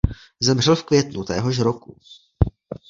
Zemřel 0.39 0.75
v 0.75 0.83
květnu 0.83 1.23
téhož 1.23 1.59
roku. 1.59 1.99